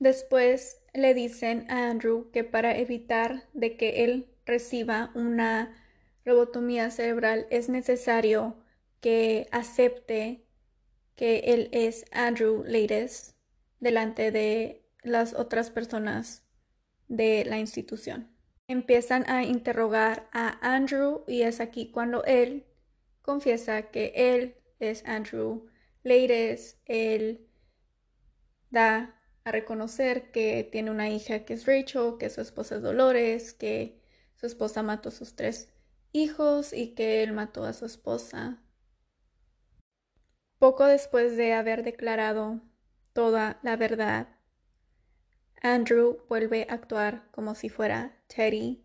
Después 0.00 0.82
le 0.92 1.14
dicen 1.14 1.66
a 1.70 1.88
Andrew 1.88 2.30
que 2.32 2.44
para 2.44 2.76
evitar 2.76 3.48
de 3.52 3.76
que 3.76 4.04
él 4.04 4.28
reciba 4.44 5.10
una 5.14 5.74
lobotomía 6.24 6.90
cerebral 6.90 7.46
es 7.50 7.68
necesario 7.68 8.56
que 9.00 9.48
acepte 9.50 10.44
que 11.14 11.38
él 11.46 11.68
es 11.72 12.04
Andrew 12.12 12.64
Leides 12.64 13.34
delante 13.80 14.30
de 14.30 14.84
las 15.02 15.34
otras 15.34 15.70
personas 15.70 16.44
de 17.08 17.44
la 17.44 17.58
institución 17.58 18.37
empiezan 18.68 19.28
a 19.28 19.42
interrogar 19.44 20.28
a 20.32 20.58
Andrew 20.74 21.24
y 21.26 21.42
es 21.42 21.60
aquí 21.60 21.90
cuando 21.90 22.22
él 22.24 22.66
confiesa 23.22 23.90
que 23.90 24.12
él 24.14 24.56
es 24.78 25.04
Andrew 25.06 25.66
Leides. 26.04 26.78
Él 26.84 27.48
da 28.70 29.20
a 29.44 29.52
reconocer 29.52 30.30
que 30.30 30.68
tiene 30.70 30.90
una 30.90 31.08
hija 31.08 31.44
que 31.44 31.54
es 31.54 31.66
Rachel, 31.66 32.16
que 32.18 32.30
su 32.30 32.42
esposa 32.42 32.76
es 32.76 32.82
Dolores, 32.82 33.54
que 33.54 34.02
su 34.36 34.46
esposa 34.46 34.82
mató 34.82 35.08
a 35.08 35.12
sus 35.12 35.34
tres 35.34 35.72
hijos 36.12 36.72
y 36.72 36.94
que 36.94 37.22
él 37.22 37.32
mató 37.32 37.64
a 37.64 37.72
su 37.72 37.86
esposa. 37.86 38.62
Poco 40.58 40.84
después 40.84 41.36
de 41.36 41.54
haber 41.54 41.84
declarado 41.84 42.60
toda 43.12 43.58
la 43.62 43.76
verdad, 43.76 44.37
Andrew 45.62 46.18
vuelve 46.28 46.66
a 46.68 46.74
actuar 46.74 47.28
como 47.30 47.54
si 47.54 47.68
fuera 47.68 48.16
Teddy 48.28 48.84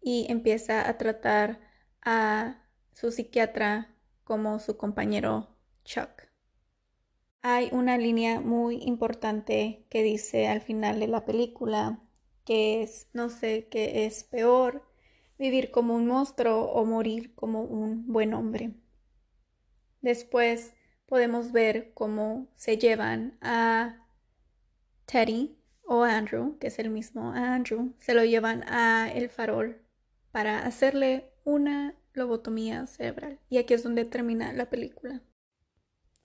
y 0.00 0.26
empieza 0.28 0.88
a 0.88 0.98
tratar 0.98 1.60
a 2.02 2.62
su 2.92 3.10
psiquiatra 3.10 3.94
como 4.24 4.58
su 4.58 4.76
compañero 4.76 5.56
Chuck. 5.84 6.24
Hay 7.42 7.68
una 7.72 7.98
línea 7.98 8.40
muy 8.40 8.82
importante 8.82 9.86
que 9.90 10.02
dice 10.02 10.48
al 10.48 10.60
final 10.60 11.00
de 11.00 11.08
la 11.08 11.24
película 11.24 12.00
que 12.44 12.82
es 12.82 13.08
no 13.12 13.30
sé 13.30 13.68
qué 13.70 14.04
es 14.04 14.24
peor, 14.24 14.86
vivir 15.38 15.70
como 15.70 15.94
un 15.94 16.06
monstruo 16.06 16.64
o 16.72 16.84
morir 16.84 17.34
como 17.34 17.62
un 17.62 18.06
buen 18.12 18.34
hombre. 18.34 18.74
Después 20.02 20.74
podemos 21.06 21.52
ver 21.52 21.92
cómo 21.94 22.48
se 22.54 22.76
llevan 22.78 23.38
a 23.40 24.06
Teddy 25.06 25.58
o 25.86 26.02
Andrew, 26.02 26.58
que 26.58 26.68
es 26.68 26.78
el 26.78 26.90
mismo 26.90 27.32
Andrew, 27.32 27.94
se 27.98 28.14
lo 28.14 28.24
llevan 28.24 28.64
a 28.68 29.10
el 29.12 29.28
farol 29.28 29.82
para 30.32 30.66
hacerle 30.66 31.30
una 31.44 31.94
lobotomía 32.14 32.86
cerebral. 32.86 33.38
Y 33.48 33.58
aquí 33.58 33.74
es 33.74 33.82
donde 33.82 34.04
termina 34.04 34.52
la 34.52 34.70
película. 34.70 35.22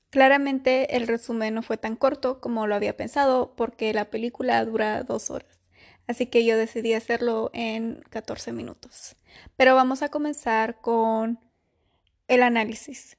Claramente 0.09 0.95
el 0.95 1.07
resumen 1.07 1.53
no 1.53 1.61
fue 1.61 1.77
tan 1.77 1.95
corto 1.95 2.41
como 2.41 2.65
lo 2.65 2.75
había 2.75 2.97
pensado 2.97 3.55
porque 3.55 3.93
la 3.93 4.09
película 4.09 4.63
dura 4.65 5.03
dos 5.03 5.29
horas. 5.29 5.59
Así 6.07 6.25
que 6.25 6.43
yo 6.43 6.57
decidí 6.57 6.93
hacerlo 6.93 7.51
en 7.53 8.01
14 8.09 8.51
minutos. 8.51 9.15
Pero 9.55 9.75
vamos 9.75 10.01
a 10.01 10.09
comenzar 10.09 10.81
con 10.81 11.39
el 12.27 12.41
análisis. 12.41 13.17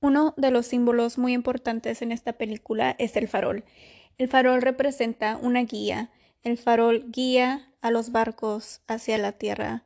Uno 0.00 0.34
de 0.36 0.50
los 0.50 0.66
símbolos 0.66 1.16
muy 1.16 1.32
importantes 1.32 2.02
en 2.02 2.12
esta 2.12 2.34
película 2.34 2.94
es 2.98 3.16
el 3.16 3.28
farol. 3.28 3.64
El 4.18 4.28
farol 4.28 4.60
representa 4.60 5.38
una 5.40 5.62
guía. 5.62 6.10
El 6.42 6.58
farol 6.58 7.10
guía 7.10 7.72
a 7.80 7.90
los 7.90 8.12
barcos 8.12 8.82
hacia 8.88 9.16
la 9.16 9.32
tierra. 9.32 9.84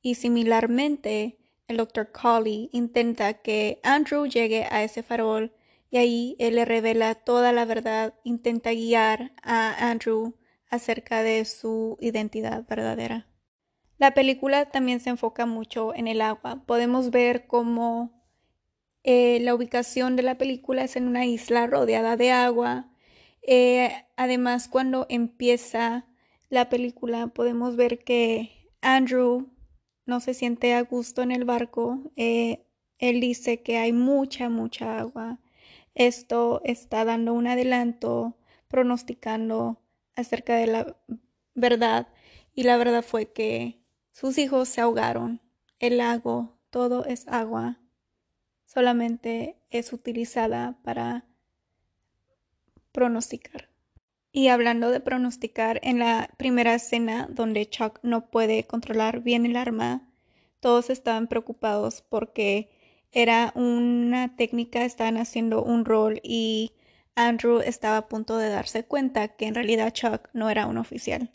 Y 0.00 0.14
similarmente, 0.14 1.38
el 1.68 1.76
Dr. 1.76 2.12
Colley 2.12 2.70
intenta 2.72 3.34
que 3.34 3.80
Andrew 3.82 4.26
llegue 4.26 4.66
a 4.70 4.82
ese 4.82 5.02
farol 5.02 5.52
y 5.90 5.98
ahí 5.98 6.36
él 6.38 6.54
le 6.54 6.64
revela 6.64 7.14
toda 7.14 7.52
la 7.52 7.66
verdad, 7.66 8.14
intenta 8.24 8.72
guiar 8.72 9.32
a 9.42 9.90
Andrew 9.90 10.34
acerca 10.70 11.22
de 11.22 11.44
su 11.44 11.98
identidad 12.00 12.64
verdadera. 12.66 13.26
La 13.98 14.14
película 14.14 14.70
también 14.70 15.00
se 15.00 15.10
enfoca 15.10 15.44
mucho 15.44 15.94
en 15.94 16.08
el 16.08 16.22
agua. 16.22 16.64
Podemos 16.66 17.10
ver 17.10 17.46
cómo 17.46 18.24
eh, 19.04 19.38
la 19.42 19.54
ubicación 19.54 20.16
de 20.16 20.22
la 20.22 20.38
película 20.38 20.82
es 20.82 20.96
en 20.96 21.06
una 21.06 21.26
isla 21.26 21.66
rodeada 21.66 22.16
de 22.16 22.32
agua. 22.32 22.91
Eh, 23.42 23.90
además, 24.16 24.68
cuando 24.68 25.06
empieza 25.08 26.06
la 26.48 26.68
película, 26.68 27.28
podemos 27.28 27.76
ver 27.76 28.04
que 28.04 28.70
Andrew 28.80 29.48
no 30.06 30.20
se 30.20 30.34
siente 30.34 30.74
a 30.74 30.82
gusto 30.82 31.22
en 31.22 31.32
el 31.32 31.44
barco. 31.44 32.12
Eh, 32.16 32.64
él 32.98 33.20
dice 33.20 33.62
que 33.62 33.78
hay 33.78 33.92
mucha, 33.92 34.48
mucha 34.48 34.98
agua. 34.98 35.40
Esto 35.94 36.60
está 36.64 37.04
dando 37.04 37.32
un 37.34 37.46
adelanto, 37.46 38.36
pronosticando 38.68 39.80
acerca 40.14 40.56
de 40.56 40.66
la 40.66 40.96
verdad. 41.54 42.08
Y 42.54 42.64
la 42.64 42.76
verdad 42.76 43.02
fue 43.02 43.32
que 43.32 43.80
sus 44.12 44.38
hijos 44.38 44.68
se 44.68 44.80
ahogaron. 44.80 45.40
El 45.78 45.98
lago, 45.98 46.58
todo 46.70 47.04
es 47.04 47.26
agua 47.28 47.82
solamente 48.72 49.58
es 49.70 49.92
utilizada 49.92 50.78
para 50.82 51.26
pronosticar. 52.92 53.68
Y 54.30 54.48
hablando 54.48 54.90
de 54.90 55.00
pronosticar, 55.00 55.80
en 55.82 55.98
la 55.98 56.30
primera 56.38 56.74
escena 56.74 57.28
donde 57.30 57.68
Chuck 57.68 57.98
no 58.02 58.30
puede 58.30 58.64
controlar 58.64 59.20
bien 59.20 59.44
el 59.44 59.56
arma, 59.56 60.08
todos 60.60 60.90
estaban 60.90 61.26
preocupados 61.26 62.02
porque 62.08 62.70
era 63.10 63.52
una 63.54 64.36
técnica, 64.36 64.84
estaban 64.84 65.18
haciendo 65.18 65.62
un 65.62 65.84
rol 65.84 66.20
y 66.22 66.72
Andrew 67.14 67.60
estaba 67.60 67.98
a 67.98 68.08
punto 68.08 68.38
de 68.38 68.48
darse 68.48 68.84
cuenta 68.84 69.28
que 69.28 69.46
en 69.46 69.54
realidad 69.54 69.92
Chuck 69.92 70.28
no 70.32 70.48
era 70.48 70.66
un 70.66 70.78
oficial. 70.78 71.30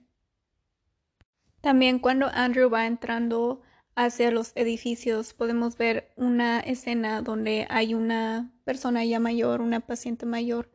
También 1.62 2.00
cuando 2.00 2.28
Andrew 2.34 2.70
va 2.70 2.88
entrando 2.88 3.62
hacia 3.96 4.32
los 4.32 4.54
edificios 4.56 5.34
podemos 5.34 5.78
ver 5.78 6.12
una 6.16 6.60
escena 6.60 7.22
donde 7.22 7.68
hay 7.70 7.94
una 7.94 8.52
persona 8.64 9.04
ya 9.06 9.20
mayor, 9.20 9.62
una 9.62 9.82
paciente 9.82 10.26
mayor, 10.26 10.70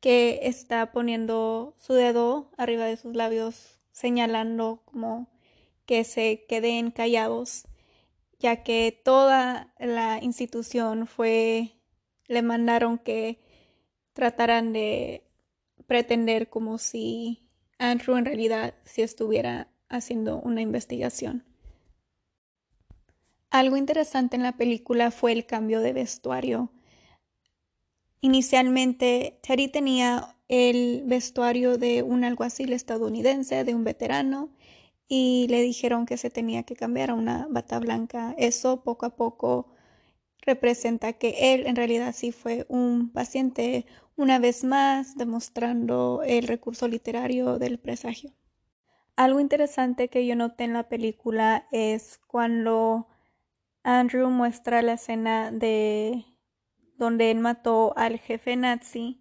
que 0.00 0.40
está 0.44 0.92
poniendo 0.92 1.74
su 1.78 1.92
dedo 1.92 2.50
arriba 2.56 2.86
de 2.86 2.96
sus 2.96 3.14
labios, 3.14 3.78
señalando 3.92 4.82
como 4.86 5.28
que 5.86 6.04
se 6.04 6.44
queden 6.48 6.90
callados, 6.90 7.66
ya 8.38 8.62
que 8.62 8.98
toda 9.04 9.74
la 9.78 10.18
institución 10.22 11.06
fue, 11.06 11.76
le 12.26 12.42
mandaron 12.42 12.98
que 12.98 13.40
trataran 14.12 14.72
de 14.72 15.24
pretender 15.86 16.48
como 16.48 16.78
si 16.78 17.48
Andrew 17.78 18.16
en 18.16 18.24
realidad 18.24 18.74
si 18.84 19.02
estuviera 19.02 19.68
haciendo 19.88 20.38
una 20.38 20.60
investigación. 20.60 21.44
Algo 23.50 23.76
interesante 23.76 24.36
en 24.36 24.44
la 24.44 24.56
película 24.56 25.10
fue 25.10 25.32
el 25.32 25.44
cambio 25.44 25.80
de 25.80 25.92
vestuario. 25.92 26.70
Inicialmente, 28.20 29.38
Teddy 29.42 29.68
tenía 29.68 30.36
el 30.48 31.02
vestuario 31.06 31.78
de 31.78 32.02
un 32.02 32.24
alguacil 32.24 32.72
estadounidense, 32.72 33.64
de 33.64 33.74
un 33.74 33.84
veterano, 33.84 34.50
y 35.08 35.46
le 35.48 35.62
dijeron 35.62 36.06
que 36.06 36.16
se 36.16 36.30
tenía 36.30 36.62
que 36.62 36.76
cambiar 36.76 37.10
a 37.10 37.14
una 37.14 37.46
bata 37.50 37.78
blanca. 37.78 38.34
Eso 38.38 38.82
poco 38.82 39.06
a 39.06 39.16
poco 39.16 39.72
representa 40.42 41.14
que 41.14 41.54
él 41.54 41.66
en 41.66 41.76
realidad 41.76 42.14
sí 42.14 42.32
fue 42.32 42.66
un 42.68 43.10
paciente, 43.10 43.86
una 44.16 44.38
vez 44.38 44.64
más 44.64 45.16
demostrando 45.16 46.22
el 46.24 46.46
recurso 46.46 46.88
literario 46.88 47.58
del 47.58 47.78
presagio. 47.78 48.32
Algo 49.16 49.40
interesante 49.40 50.08
que 50.08 50.26
yo 50.26 50.36
noté 50.36 50.64
en 50.64 50.72
la 50.74 50.88
película 50.88 51.66
es 51.72 52.20
cuando 52.26 53.08
Andrew 53.82 54.30
muestra 54.30 54.82
la 54.82 54.94
escena 54.94 55.50
de 55.52 56.24
donde 57.00 57.32
él 57.32 57.38
mató 57.38 57.92
al 57.96 58.20
jefe 58.20 58.54
nazi 58.54 59.20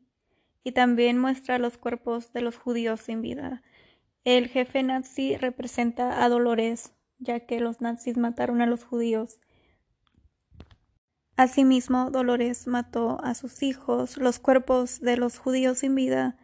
y 0.63 0.73
también 0.73 1.17
muestra 1.17 1.57
los 1.57 1.79
cuerpos 1.79 2.31
de 2.33 2.41
los 2.41 2.57
judíos 2.57 3.01
sin 3.01 3.23
vida. 3.23 3.63
El 4.23 4.49
jefe 4.49 4.83
nazi 4.83 5.37
representa 5.37 6.23
a 6.23 6.29
Dolores, 6.29 6.93
ya 7.17 7.39
que 7.39 7.59
los 7.59 7.81
nazis 7.81 8.17
mataron 8.17 8.61
a 8.61 8.67
los 8.67 8.83
judíos. 8.83 9.39
Asimismo, 11.37 12.11
Dolores 12.11 12.67
mató 12.67 13.17
a 13.23 13.33
sus 13.33 13.63
hijos, 13.63 14.17
los 14.17 14.39
cuerpos 14.39 14.99
de 14.99 15.17
los 15.17 15.39
judíos 15.39 15.79
sin 15.79 15.95
vida 15.95 16.37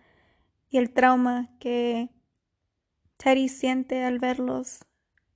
y 0.70 0.78
el 0.78 0.92
trauma 0.94 1.50
que 1.60 2.10
Teddy 3.18 3.50
siente 3.50 4.04
al 4.04 4.20
verlos 4.20 4.86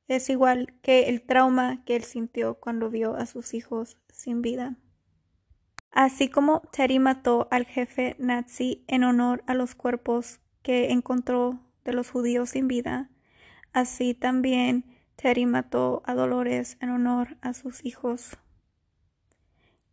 es 0.07 0.29
igual 0.29 0.73
que 0.81 1.09
el 1.09 1.21
trauma 1.21 1.83
que 1.85 1.95
él 1.95 2.03
sintió 2.03 2.55
cuando 2.55 2.89
vio 2.89 3.15
a 3.15 3.25
sus 3.27 3.53
hijos 3.53 3.97
sin 4.11 4.41
vida. 4.41 4.75
Así 5.91 6.29
como 6.29 6.61
Teddy 6.71 6.99
mató 6.99 7.47
al 7.51 7.65
jefe 7.65 8.15
nazi 8.19 8.83
en 8.87 9.03
honor 9.03 9.43
a 9.47 9.53
los 9.53 9.75
cuerpos 9.75 10.39
que 10.61 10.91
encontró 10.91 11.59
de 11.83 11.93
los 11.93 12.11
judíos 12.11 12.51
sin 12.51 12.67
vida, 12.67 13.09
así 13.73 14.13
también 14.13 14.85
Teddy 15.15 15.45
mató 15.45 16.03
a 16.05 16.13
Dolores 16.13 16.77
en 16.79 16.89
honor 16.89 17.37
a 17.41 17.53
sus 17.53 17.83
hijos. 17.83 18.37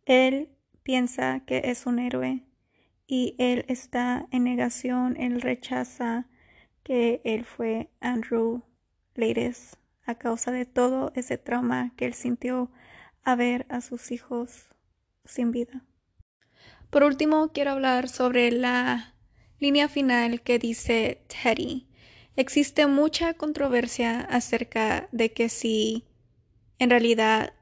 Él 0.05 0.49
piensa 0.83 1.41
que 1.45 1.63
es 1.65 1.85
un 1.85 1.99
héroe 1.99 2.45
y 3.07 3.35
él 3.39 3.65
está 3.67 4.27
en 4.31 4.43
negación, 4.43 5.17
él 5.17 5.41
rechaza 5.41 6.27
que 6.83 7.21
él 7.25 7.43
fue 7.43 7.89
Andrew 7.99 8.63
Leides 9.15 9.77
a 10.05 10.15
causa 10.15 10.51
de 10.51 10.65
todo 10.65 11.11
ese 11.15 11.37
trauma 11.37 11.91
que 11.97 12.05
él 12.05 12.13
sintió 12.13 12.71
a 13.23 13.35
ver 13.35 13.65
a 13.67 13.81
sus 13.81 14.11
hijos 14.11 14.69
sin 15.27 15.51
vida. 15.51 15.85
Por 16.89 17.03
último, 17.03 17.51
quiero 17.53 17.71
hablar 17.71 18.09
sobre 18.09 18.51
la 18.51 19.13
línea 19.59 19.89
final 19.89 20.41
que 20.41 20.59
dice 20.59 21.23
Teddy. 21.27 21.87
Existe 22.35 22.87
mucha 22.87 23.33
controversia 23.33 24.21
acerca 24.21 25.09
de 25.11 25.33
que 25.33 25.49
si 25.49 26.05
en 26.79 26.89
realidad 26.89 27.53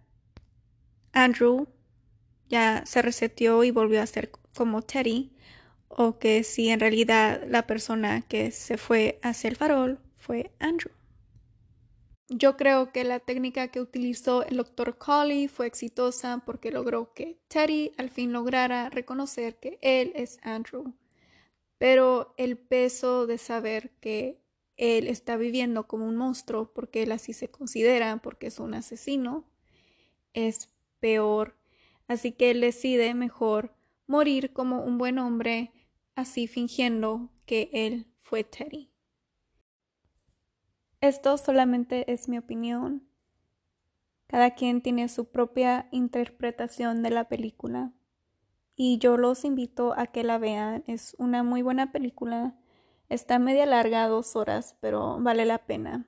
Andrew 1.14 1.68
ya 2.50 2.84
se 2.86 3.02
reseteó 3.02 3.64
y 3.64 3.72
volvió 3.72 4.02
a 4.02 4.08
ser 4.08 4.32
como 4.54 4.82
Teddy, 4.82 5.32
o 5.88 6.20
que 6.20 6.44
si 6.44 6.70
en 6.70 6.80
realidad 6.80 7.44
la 7.48 7.66
persona 7.66 8.22
que 8.22 8.52
se 8.52 8.78
fue 8.78 9.20
hacia 9.24 9.50
el 9.50 9.56
farol 9.56 10.00
fue 10.18 10.52
Andrew. 10.60 10.92
Yo 12.30 12.58
creo 12.58 12.92
que 12.92 13.04
la 13.04 13.20
técnica 13.20 13.68
que 13.68 13.80
utilizó 13.80 14.44
el 14.44 14.58
Dr. 14.58 14.98
Colley 14.98 15.48
fue 15.48 15.68
exitosa 15.68 16.42
porque 16.44 16.72
logró 16.72 17.14
que 17.14 17.40
Teddy 17.48 17.92
al 17.98 18.10
fin 18.10 18.34
lograra 18.34 18.90
reconocer 18.90 19.60
que 19.60 19.78
él 19.82 20.12
es 20.16 20.40
Andrew. 20.42 20.96
Pero 21.78 22.34
el 22.38 22.58
peso 22.58 23.28
de 23.28 23.38
saber 23.38 23.92
que 24.00 24.42
él 24.76 25.08
está 25.08 25.38
viviendo 25.38 25.88
como 25.88 26.08
un 26.08 26.16
monstruo, 26.16 26.74
porque 26.74 27.04
él 27.04 27.12
así 27.12 27.32
se 27.32 27.50
considera, 27.50 28.18
porque 28.18 28.48
es 28.48 28.60
un 28.60 28.74
asesino, 28.74 29.46
es 30.34 30.70
peor. 31.00 31.56
Así 32.08 32.32
que 32.32 32.52
él 32.52 32.62
decide 32.62 33.14
mejor 33.14 33.76
morir 34.08 34.52
como 34.52 34.84
un 34.84 34.98
buen 34.98 35.20
hombre, 35.20 35.72
así 36.16 36.48
fingiendo 36.48 37.30
que 37.46 37.70
él 37.72 38.08
fue 38.20 38.44
Teddy. 38.44 38.95
Esto 41.02 41.38
solamente 41.38 42.12
es 42.12 42.28
mi 42.28 42.38
opinión. 42.38 43.08
Cada 44.28 44.56
quien 44.56 44.82
tiene 44.82 45.08
su 45.08 45.32
propia 45.32 45.88
interpretación 45.92 47.04
de 47.04 47.12
la 47.12 47.28
película. 47.28 47.92
Y 48.76 48.98
yo 48.98 49.18
los 49.18 49.46
invito 49.46 49.94
a 49.98 50.08
que 50.08 50.24
la 50.24 50.38
vean. 50.38 50.84
Es 50.88 51.16
una 51.20 51.44
muy 51.44 51.62
buena 51.62 51.92
película. 51.92 52.56
Está 53.08 53.40
media 53.40 53.66
larga, 53.66 54.08
dos 54.08 54.36
horas, 54.36 54.76
pero 54.82 55.20
vale 55.20 55.46
la 55.46 55.60
pena. 55.60 56.08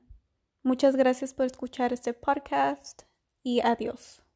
Muchas 0.64 0.96
gracias 0.96 1.34
por 1.34 1.46
escuchar 1.46 1.94
este 1.94 2.14
podcast 2.14 3.04
y 3.44 3.62
adiós. 3.62 4.27